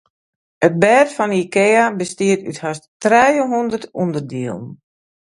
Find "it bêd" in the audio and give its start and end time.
0.67-1.07